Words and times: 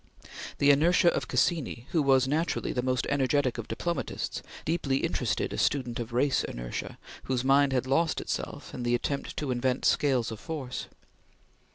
The 0.57 0.71
inertia 0.71 1.09
of 1.13 1.27
Cassini, 1.27 1.85
who 1.91 2.01
was 2.01 2.27
naturally 2.27 2.73
the 2.73 2.81
most 2.81 3.05
energetic 3.07 3.59
of 3.59 3.67
diplomatists, 3.67 4.41
deeply 4.65 4.97
interested 4.97 5.53
a 5.53 5.59
student 5.59 5.99
of 5.99 6.11
race 6.11 6.43
inertia, 6.43 6.97
whose 7.25 7.43
mind 7.43 7.71
had 7.71 7.85
lost 7.85 8.19
itself 8.19 8.73
in 8.73 8.81
the 8.81 8.95
attempt 8.95 9.37
to 9.37 9.51
invent 9.51 9.85
scales 9.85 10.31
of 10.31 10.39
force. 10.39 10.87